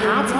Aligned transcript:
اینقدر 0.00 0.34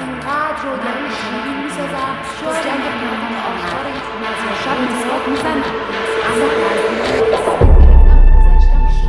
اینقدر 0.00 0.60
رویایی 0.62 1.08
شیرین 1.20 1.58
می‌سازم 1.64 2.14
شاید 2.40 2.64
جنگ 2.64 2.84
پنهان 3.00 3.34
آشکار 3.50 3.84
این 3.86 4.00
خونه 4.06 4.28
از 4.28 4.34
شب 4.64 4.78
مسواک 4.82 5.24
می‌زنم 5.28 5.70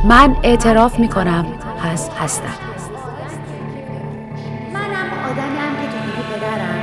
من 0.04 0.36
اعتراف 0.42 0.98
می‌کنم 0.98 1.46
پس 1.82 2.10
هستم. 2.10 2.44
منم 4.74 5.08
آدمیم 5.30 5.72
که 5.82 5.86
تو 5.92 5.98
پدرم. 6.34 6.80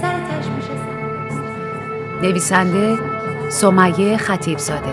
سر 0.00 0.12
تش 0.12 0.46
میشستم 0.56 0.98
نویسنده 2.22 2.98
سمیه 3.48 4.16
خطیب 4.16 4.58
زاده 4.58 4.92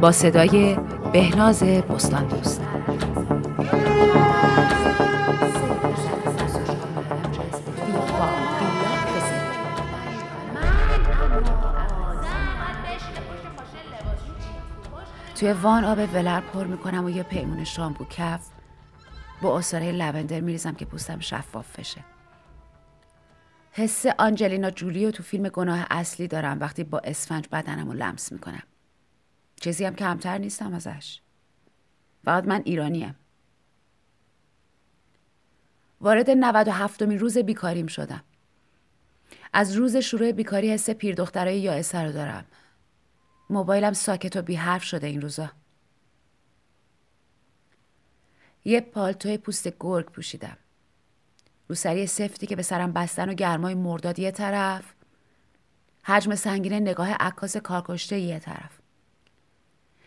با 0.00 0.12
صدای 0.12 0.76
بهناز 1.12 1.62
بستان 1.62 2.24
دوست. 2.24 2.62
توی 15.36 15.52
وان 15.52 15.84
آب 15.84 15.98
ولر 15.98 16.40
پر 16.40 16.64
می‌کنم 16.64 17.04
و 17.04 17.10
یه 17.10 17.22
پیمون 17.22 17.64
شامپو 17.64 18.04
کف. 18.04 18.50
با 19.42 19.58
اصاره 19.58 19.92
لوندر 19.92 20.40
میریزم 20.40 20.74
که 20.74 20.84
پوستم 20.84 21.20
شفاف 21.20 21.78
بشه. 21.78 22.04
حس 23.72 24.06
آنجلینا 24.18 24.70
جولی 24.70 25.04
رو 25.04 25.10
تو 25.10 25.22
فیلم 25.22 25.48
گناه 25.48 25.86
اصلی 25.90 26.28
دارم 26.28 26.60
وقتی 26.60 26.84
با 26.84 26.98
اسفنج 26.98 27.48
بدنم 27.52 27.86
رو 27.86 27.92
لمس 27.92 28.32
می‌کنم. 28.32 28.62
چیزی 29.60 29.84
هم 29.84 29.94
کمتر 29.94 30.38
نیستم 30.38 30.74
ازش. 30.74 31.20
فقط 32.24 32.44
من 32.44 32.62
ایرانیم. 32.64 33.16
وارد 36.00 36.30
97 36.30 37.02
می 37.02 37.18
روز 37.18 37.38
بیکاریم 37.38 37.86
شدم. 37.86 38.22
از 39.52 39.72
روز 39.72 39.96
شروع 39.96 40.32
بیکاری 40.32 40.72
حس 40.72 40.90
پیر 40.90 41.14
دخترای 41.14 41.60
یا 41.60 41.82
رو 41.94 42.12
دارم. 42.12 42.44
موبایلم 43.50 43.92
ساکت 43.92 44.36
و 44.36 44.42
بی 44.42 44.54
حرف 44.54 44.82
شده 44.82 45.06
این 45.06 45.20
روزا. 45.20 45.50
یه 48.64 48.80
پالتوی 48.80 49.38
پوست 49.38 49.68
گرگ 49.80 50.06
پوشیدم. 50.06 50.56
روسری 51.68 52.06
سفتی 52.06 52.46
که 52.46 52.56
به 52.56 52.62
سرم 52.62 52.92
بستن 52.92 53.28
و 53.28 53.34
گرمای 53.34 53.74
مرداد 53.74 54.18
یه 54.18 54.30
طرف. 54.30 54.84
حجم 56.02 56.34
سنگین 56.34 56.74
نگاه 56.74 57.12
عکاس 57.12 57.56
کارکشته 57.56 58.18
یه 58.18 58.38
طرف. 58.38 58.70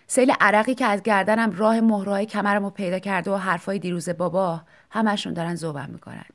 سیل 0.08 0.34
عرقی 0.40 0.76
که 0.76 0.86
از 0.86 1.04
گردنم 1.04 1.52
راه 1.52 1.82
مهرهای 1.82 2.26
کمرم 2.26 2.64
رو 2.64 2.70
پیدا 2.70 3.00
کرده 3.00 3.32
و 3.32 3.36
حرفای 3.36 3.80
دیروز 3.80 4.10
بابا 4.10 4.62
همشون 4.90 5.34
دارن 5.34 5.56
زوبم 5.56 5.90
می‌کنن. 5.90 6.26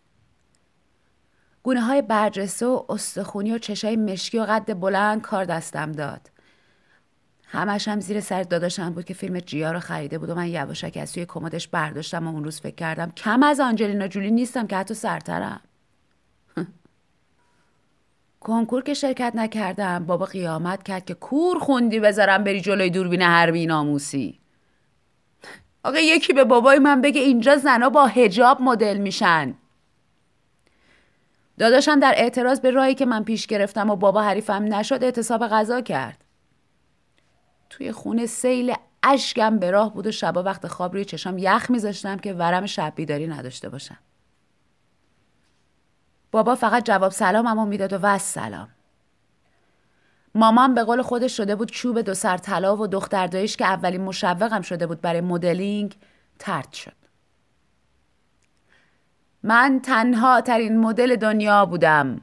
گونه 1.62 1.80
های 1.80 2.02
برجسته 2.02 2.66
و 2.66 2.84
استخونی 2.88 3.52
و 3.52 3.58
چشای 3.58 3.96
مشکی 3.96 4.38
و 4.38 4.44
قد 4.44 4.80
بلند 4.80 5.22
کار 5.22 5.44
دستم 5.44 5.92
داد. 5.92 6.33
همش 7.54 7.88
هم 7.88 8.00
زیر 8.00 8.20
سر 8.20 8.42
داداشم 8.42 8.90
بود 8.90 9.04
که 9.04 9.14
فیلم 9.14 9.40
جیا 9.40 9.72
رو 9.72 9.80
خریده 9.80 10.18
بود 10.18 10.30
و 10.30 10.34
من 10.34 10.48
یواشک 10.48 10.98
از 11.00 11.12
توی 11.12 11.26
کمدش 11.26 11.68
برداشتم 11.68 12.26
و 12.26 12.30
اون 12.30 12.44
روز 12.44 12.60
فکر 12.60 12.74
کردم 12.74 13.12
کم 13.16 13.42
از 13.42 13.60
آنجلینا 13.60 14.08
جولی 14.08 14.30
نیستم 14.30 14.66
که 14.66 14.76
حتی 14.76 14.94
سرترم. 14.94 15.60
کنکور 18.40 18.82
که 18.82 18.94
شرکت 18.94 19.32
نکردم. 19.34 20.06
بابا 20.06 20.26
قیامت 20.26 20.82
کرد 20.82 21.04
که 21.04 21.14
کور 21.14 21.58
خوندی 21.58 22.00
بذارم 22.00 22.44
بری 22.44 22.60
جلوی 22.60 22.90
دوربین 22.90 23.22
حربی 23.22 23.66
ناموسی. 23.66 24.40
آقا 25.84 25.98
یکی 25.98 26.32
به 26.32 26.44
بابای 26.44 26.78
من 26.78 27.00
بگه 27.00 27.20
اینجا 27.20 27.56
زنا 27.56 27.90
با 27.90 28.06
هجاب 28.06 28.60
مدل 28.60 28.96
میشن. 28.96 29.54
داداشم 31.58 32.00
در 32.00 32.14
اعتراض 32.16 32.60
به 32.60 32.70
راهی 32.70 32.94
که 32.94 33.06
من 33.06 33.24
پیش 33.24 33.46
گرفتم 33.46 33.90
و 33.90 33.96
بابا 33.96 34.22
حریفم 34.22 34.74
نشد 34.74 35.04
اعتصاب 35.04 35.46
غذا 35.46 35.80
کرد. 35.80 36.23
توی 37.76 37.92
خونه 37.92 38.26
سیل 38.26 38.74
اشکم 39.02 39.58
به 39.58 39.70
راه 39.70 39.94
بود 39.94 40.06
و 40.06 40.12
شبا 40.12 40.42
وقت 40.42 40.66
خواب 40.66 40.92
روی 40.92 41.04
چشام 41.04 41.38
یخ 41.38 41.70
میذاشتم 41.70 42.16
که 42.16 42.32
ورم 42.32 42.66
شب 42.66 42.92
بیداری 42.96 43.26
نداشته 43.26 43.68
باشم. 43.68 43.98
بابا 46.32 46.54
فقط 46.54 46.84
جواب 46.84 47.12
سلاممو 47.12 47.66
می‌داد 47.66 47.92
و 47.92 47.98
وس 48.02 48.22
سلام. 48.22 48.68
مامان 50.34 50.74
به 50.74 50.84
قول 50.84 51.02
خودش 51.02 51.36
شده 51.36 51.56
بود 51.56 51.70
چوب 51.70 52.00
دو 52.00 52.14
سر 52.14 52.36
طلا 52.36 52.76
و 52.76 52.86
دختر 52.86 53.26
دایش 53.26 53.56
که 53.56 53.64
اولین 53.64 54.00
مشوقم 54.00 54.60
شده 54.60 54.86
بود 54.86 55.00
برای 55.00 55.20
مدلینگ 55.20 55.96
ترد 56.38 56.72
شد. 56.72 56.96
من 59.42 59.80
تنها 59.84 60.40
ترین 60.40 60.78
مدل 60.78 61.16
دنیا 61.16 61.66
بودم 61.66 62.20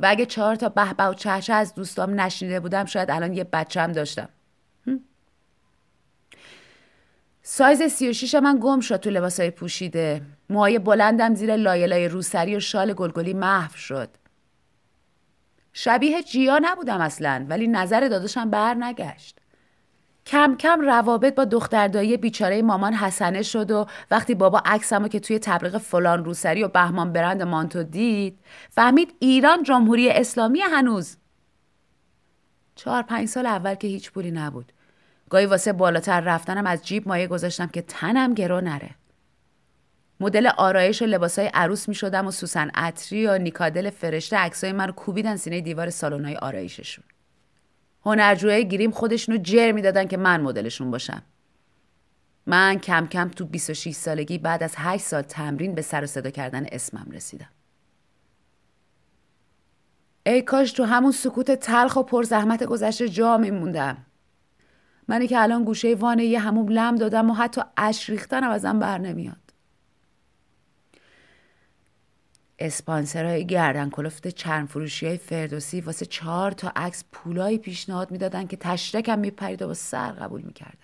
و 0.00 0.06
اگه 0.06 0.26
چهار 0.26 0.56
تا 0.56 0.68
به 0.68 1.04
و 1.04 1.14
چهچه 1.14 1.52
از 1.52 1.74
دوستام 1.74 2.20
نشنیده 2.20 2.60
بودم 2.60 2.84
شاید 2.84 3.10
الان 3.10 3.34
یه 3.34 3.44
بچم 3.44 3.92
داشتم. 3.92 4.28
سایز 7.56 7.82
36 7.82 8.34
من 8.34 8.58
گم 8.62 8.80
شد 8.80 8.96
تو 8.96 9.10
لباسای 9.10 9.50
پوشیده. 9.50 10.22
موهای 10.50 10.78
بلندم 10.78 11.34
زیر 11.34 11.56
لایلای 11.56 12.08
روسری 12.08 12.56
و 12.56 12.60
شال 12.60 12.92
گلگلی 12.92 13.34
محو 13.34 13.76
شد. 13.76 14.08
شبیه 15.72 16.22
جیا 16.22 16.58
نبودم 16.62 17.00
اصلا 17.00 17.46
ولی 17.48 17.68
نظر 17.68 18.08
داداشم 18.08 18.50
بر 18.50 18.74
نگشت. 18.74 19.38
کم 20.26 20.56
کم 20.56 20.80
روابط 20.80 21.34
با 21.34 21.44
دختردایی 21.44 22.16
بیچاره 22.16 22.62
مامان 22.62 22.94
حسنه 22.94 23.42
شد 23.42 23.70
و 23.70 23.86
وقتی 24.10 24.34
بابا 24.34 24.62
عکسمو 24.64 25.08
که 25.08 25.20
توی 25.20 25.38
تبلیغ 25.38 25.78
فلان 25.78 26.24
روسری 26.24 26.64
و 26.64 26.68
بهمان 26.68 27.12
برند 27.12 27.42
مانتو 27.42 27.82
دید 27.82 28.38
فهمید 28.70 29.14
ایران 29.18 29.62
جمهوری 29.62 30.10
اسلامی 30.10 30.60
هنوز. 30.60 31.16
چهار 32.74 33.02
پنج 33.02 33.28
سال 33.28 33.46
اول 33.46 33.74
که 33.74 33.88
هیچ 33.88 34.12
پولی 34.12 34.30
نبود. 34.30 34.72
گاهی 35.30 35.46
واسه 35.46 35.72
بالاتر 35.72 36.20
رفتنم 36.20 36.66
از 36.66 36.86
جیب 36.86 37.08
مایه 37.08 37.26
گذاشتم 37.26 37.66
که 37.66 37.82
تنم 37.82 38.34
گرو 38.34 38.60
نره. 38.60 38.90
مدل 40.20 40.46
آرایش 40.46 41.02
و 41.02 41.04
لباسای 41.04 41.50
عروس 41.54 41.88
می 41.88 41.94
شدم 41.94 42.26
و 42.26 42.30
سوسن 42.30 42.70
عطری 42.74 43.26
و 43.26 43.38
نیکادل 43.38 43.90
فرشته 43.90 44.36
عکسای 44.36 44.72
من 44.72 44.86
رو 44.86 44.92
کوبیدن 44.92 45.36
سینه 45.36 45.60
دیوار 45.60 45.90
سالن‌های 45.90 46.36
آرایششون. 46.36 47.04
هنرجوهای 48.04 48.68
گیریم 48.68 48.90
خودشونو 48.90 49.38
جر 49.38 49.72
می‌دادن 49.72 50.06
که 50.06 50.16
من 50.16 50.40
مدلشون 50.40 50.90
باشم. 50.90 51.22
من 52.46 52.78
کم 52.78 53.06
کم 53.06 53.28
تو 53.28 53.44
26 53.44 53.94
سالگی 53.94 54.38
بعد 54.38 54.62
از 54.62 54.74
8 54.76 55.04
سال 55.04 55.22
تمرین 55.22 55.74
به 55.74 55.82
سر 55.82 56.04
و 56.04 56.06
صدا 56.06 56.30
کردن 56.30 56.66
اسمم 56.72 57.06
رسیدم. 57.12 57.48
ای 60.26 60.42
کاش 60.42 60.72
تو 60.72 60.84
همون 60.84 61.12
سکوت 61.12 61.50
تلخ 61.50 61.96
و 61.96 62.02
پر 62.02 62.22
زحمت 62.22 62.64
گذشته 62.64 63.08
جا 63.08 63.38
میموندم. 63.38 63.96
منی 65.08 65.26
که 65.26 65.42
الان 65.42 65.64
گوشه 65.64 65.94
وان 65.94 66.18
یه 66.18 66.40
هموم 66.40 66.68
لم 66.68 66.96
دادم 66.96 67.30
و 67.30 67.34
حتی 67.34 67.60
اش 67.76 68.10
ریختنم 68.10 68.50
ازم 68.50 68.78
بر 68.78 68.98
نمیاد. 68.98 69.36
اسپانسرهای 72.58 73.46
گردن 73.46 73.90
کلفت 73.90 74.28
چرم 74.28 74.66
فروشی 74.66 75.06
های 75.06 75.16
فردوسی 75.16 75.80
واسه 75.80 76.06
چهار 76.06 76.52
تا 76.52 76.72
عکس 76.76 77.04
پولایی 77.12 77.58
پیشنهاد 77.58 78.10
می‌دادن 78.10 78.46
که 78.46 78.56
تشرکم 78.56 79.18
میپرید 79.18 79.62
و 79.62 79.66
با 79.66 79.74
سر 79.74 80.12
قبول 80.12 80.42
می‌کردم. 80.42 80.78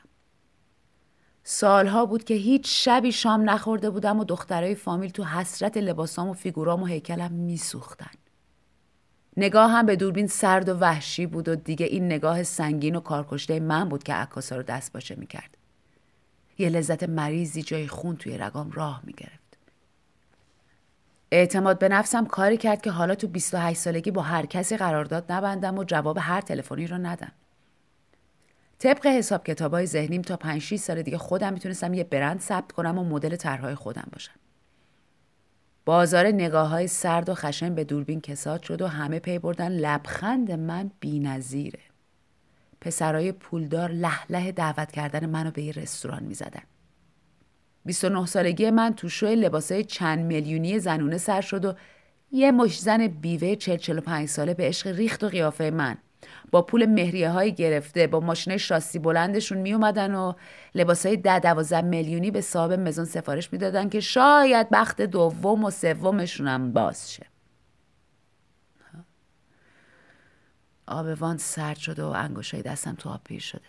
سالها 1.44 2.06
بود 2.06 2.24
که 2.24 2.34
هیچ 2.34 2.84
شبی 2.84 3.12
شام 3.12 3.50
نخورده 3.50 3.90
بودم 3.90 4.20
و 4.20 4.24
دخترای 4.24 4.74
فامیل 4.74 5.10
تو 5.10 5.24
حسرت 5.24 5.76
لباسام 5.76 6.28
و 6.28 6.32
فیگورام 6.32 6.82
و 6.82 6.86
هیکلم 6.86 7.32
میسوختن. 7.32 8.10
نگاه 9.40 9.70
هم 9.70 9.86
به 9.86 9.96
دوربین 9.96 10.26
سرد 10.26 10.68
و 10.68 10.78
وحشی 10.78 11.26
بود 11.26 11.48
و 11.48 11.54
دیگه 11.54 11.86
این 11.86 12.06
نگاه 12.06 12.42
سنگین 12.42 12.96
و 12.96 13.00
کارکشته 13.00 13.60
من 13.60 13.88
بود 13.88 14.02
که 14.02 14.14
عکاسا 14.14 14.56
رو 14.56 14.62
دست 14.62 14.92
باشه 14.92 15.14
می‌کرد. 15.16 15.56
یه 16.58 16.68
لذت 16.68 17.02
مریضی 17.02 17.62
جای 17.62 17.88
خون 17.88 18.16
توی 18.16 18.38
رگام 18.38 18.70
راه 18.70 19.00
می‌گرفت. 19.04 19.58
اعتماد 21.32 21.78
به 21.78 21.88
نفسم 21.88 22.26
کاری 22.26 22.56
کرد 22.56 22.82
که 22.82 22.90
حالا 22.90 23.14
تو 23.14 23.28
28 23.28 23.80
سالگی 23.80 24.10
با 24.10 24.22
هر 24.22 24.46
کسی 24.46 24.76
قرارداد 24.76 25.32
نبندم 25.32 25.78
و 25.78 25.84
جواب 25.84 26.18
هر 26.20 26.40
تلفنی 26.40 26.86
رو 26.86 26.98
ندم. 26.98 27.32
طبق 28.78 29.06
حساب 29.06 29.44
کتابای 29.44 29.86
ذهنیم 29.86 30.22
تا 30.22 30.36
5 30.36 30.60
6 30.60 30.76
سال 30.76 31.02
دیگه 31.02 31.18
خودم 31.18 31.52
می‌تونستم 31.52 31.94
یه 31.94 32.04
برند 32.04 32.40
ثبت 32.40 32.72
کنم 32.72 32.98
و 32.98 33.04
مدل 33.04 33.36
طرحهای 33.36 33.74
خودم 33.74 34.08
باشم. 34.12 34.39
بازار 35.84 36.26
نگاه 36.26 36.68
های 36.68 36.86
سرد 36.86 37.28
و 37.28 37.34
خشن 37.34 37.74
به 37.74 37.84
دوربین 37.84 38.20
کساد 38.20 38.62
شد 38.62 38.82
و 38.82 38.86
همه 38.86 39.18
پی 39.18 39.38
بردن 39.38 39.72
لبخند 39.72 40.52
من 40.52 40.90
بینظیره. 41.00 41.80
پسرای 42.80 43.32
پولدار 43.32 43.90
لح 43.90 44.50
دعوت 44.50 44.92
کردن 44.92 45.26
منو 45.26 45.50
به 45.50 45.62
یه 45.62 45.72
رستوران 45.72 46.22
می 46.22 46.34
زدن. 46.34 46.62
29 47.84 48.26
سالگی 48.26 48.70
من 48.70 48.94
تو 48.94 49.08
شو 49.08 49.26
لباسای 49.26 49.84
چند 49.84 50.18
میلیونی 50.18 50.78
زنونه 50.78 51.18
سر 51.18 51.40
شد 51.40 51.64
و 51.64 51.74
یه 52.32 52.52
مش 52.52 52.80
زن 52.80 53.06
بیوه 53.06 53.54
40 53.54 53.76
45 53.76 54.28
ساله 54.28 54.54
به 54.54 54.68
عشق 54.68 54.86
ریخت 54.86 55.24
و 55.24 55.28
قیافه 55.28 55.70
من 55.70 55.96
با 56.50 56.62
پول 56.62 56.86
مهریه 56.86 57.30
های 57.30 57.52
گرفته 57.52 58.06
با 58.06 58.20
ماشین 58.20 58.56
شاسی 58.56 58.98
بلندشون 58.98 59.58
می 59.58 59.72
اومدن 59.72 60.14
و 60.14 60.32
لباس 60.74 61.06
های 61.06 61.16
ده 61.16 61.38
دوازده 61.38 61.80
میلیونی 61.80 62.30
به 62.30 62.40
صاحب 62.40 62.72
مزون 62.72 63.04
سفارش 63.04 63.52
می‌دادن 63.52 63.88
که 63.88 64.00
شاید 64.00 64.70
بخت 64.70 65.02
دوم 65.02 65.64
و 65.64 65.70
سومشون 65.70 66.48
هم 66.48 66.72
باز 66.72 67.12
شه. 67.12 67.26
آب 70.86 71.06
وان 71.20 71.36
سرد 71.36 71.76
شده 71.76 72.02
و 72.02 72.06
انگوشای 72.06 72.62
دستم 72.62 72.94
تو 72.94 73.08
آب 73.08 73.20
پیر 73.24 73.40
شده. 73.40 73.60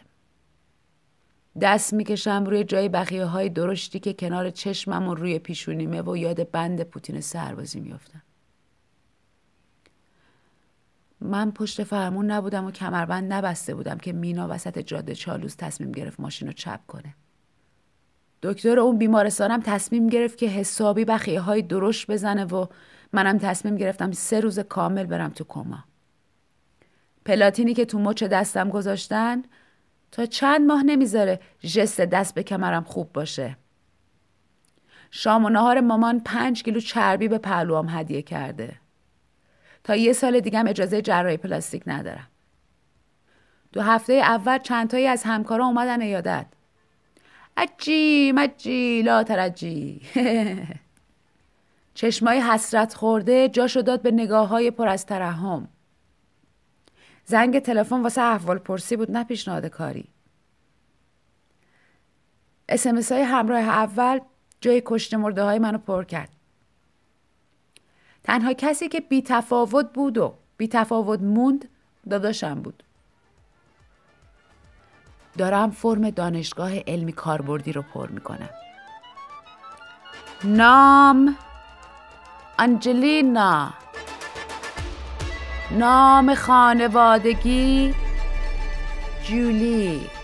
دست 1.62 1.94
می‌کشم 1.94 2.44
روی 2.46 2.64
جای 2.64 2.90
بخیه 2.90 3.26
های 3.26 3.50
درشتی 3.50 4.00
که 4.00 4.14
کنار 4.14 4.50
چشمم 4.50 5.08
و 5.08 5.16
روی 5.16 5.40
پیشونیمه 5.40 6.02
و 6.02 6.18
یاد 6.18 6.52
بند 6.52 6.84
پوتین 6.84 7.22
سربازی 7.22 7.80
میافتم. 7.80 8.22
من 11.22 11.52
پشت 11.52 11.84
فرمون 11.84 12.32
نبودم 12.32 12.66
و 12.66 12.72
کمربند 12.72 13.34
نبسته 13.34 13.76
بودم 13.76 13.98
که 13.98 14.14
مینا 14.14 14.48
وسط 14.50 14.80
جاده 14.80 15.16
چالوس 15.16 15.56
تصمیم 15.56 15.92
گرفت 15.92 16.20
ماشین 16.20 16.48
رو 16.48 16.54
چپ 16.54 16.80
کنه. 16.88 17.16
دکتر 18.44 18.80
اون 18.80 18.98
بیمارستانم 18.98 19.62
تصمیم 19.62 20.08
گرفت 20.08 20.38
که 20.38 20.48
حسابی 20.48 21.06
بخیه 21.06 21.42
های 21.42 21.62
درشت 21.62 22.12
بزنه 22.12 22.46
و 22.46 22.66
منم 23.14 23.38
تصمیم 23.38 23.76
گرفتم 23.76 24.12
سه 24.12 24.40
روز 24.40 24.60
کامل 24.60 25.06
برم 25.06 25.30
تو 25.30 25.44
کما. 25.44 25.84
پلاتینی 27.26 27.74
که 27.74 27.86
تو 27.86 28.00
مچ 28.00 28.24
دستم 28.24 28.70
گذاشتن 28.70 29.44
تا 30.12 30.26
چند 30.26 30.68
ماه 30.68 30.84
نمی‌ذاره 30.84 31.40
جست 31.62 32.02
دست 32.02 32.36
به 32.36 32.44
کمرم 32.44 32.84
خوب 32.84 33.14
باشه. 33.14 33.58
شام 35.12 35.46
و 35.46 35.50
نهار 35.50 35.82
مامان 35.82 36.20
پنج 36.20 36.64
کیلو 36.64 36.80
چربی 36.80 37.28
به 37.28 37.38
پهلوام 37.38 37.90
هدیه 37.90 38.22
کرده. 38.22 38.81
تا 39.84 39.96
یه 39.96 40.14
سال 40.14 40.40
دیگم 40.40 40.68
اجازه 40.68 41.02
جراحی 41.02 41.38
پلاستیک 41.38 41.84
ندارم. 41.88 42.28
دو 43.74 43.82
هفته 43.82 44.14
اول 44.14 44.58
چندتایی 44.58 45.08
از 45.08 45.24
همکارا 45.24 45.66
اومدن 45.66 46.02
ایادت؟ 46.02 46.46
اجی 47.58 48.32
مجی 48.36 49.02
لا 49.02 49.24
ترجی. 49.24 50.02
چشمای 51.94 52.40
حسرت 52.40 52.94
خورده 52.94 53.50
جاشو 53.50 53.82
داد 53.82 54.02
به 54.02 54.12
نگاه 54.12 54.48
های 54.48 54.72
پر 54.72 54.88
از 54.88 55.06
ترحم. 55.06 55.68
زنگ 57.26 57.60
تلفن 57.60 58.02
واسه 58.02 58.22
احوال 58.22 58.58
پرسی 58.58 58.96
بود 58.96 59.12
نه 59.12 59.24
پیشنهاد 59.24 59.66
کاری. 59.66 60.08
اسمس 62.70 63.12
های 63.12 63.22
همراه 63.22 63.60
اول 63.60 64.20
جای 64.62 64.82
کشته 64.86 65.18
مرده 65.18 65.44
های 65.44 65.60
منو 65.60 65.78
پر 65.78 66.04
کرد. 66.04 66.30
تنها 68.24 68.54
کسی 68.54 68.88
که 68.88 69.00
بی 69.00 69.22
تفاوت 69.22 69.94
بود 69.94 70.18
و 70.18 70.34
بی 70.58 70.68
تفاوت 70.68 71.20
موند 71.22 71.70
داداشم 72.10 72.56
بود. 72.56 72.84
دارم 75.38 75.72
فرم 75.72 76.10
دانشگاه 76.10 76.80
علمی 76.80 77.14
کاربردی 77.14 77.72
رو 77.72 77.82
پر 77.82 78.08
می‌کنم. 78.08 78.50
نام 80.44 81.36
انجلینا 82.60 83.74
نام 85.72 86.36
خانوادگی 86.36 87.96
جولی. 89.24 90.21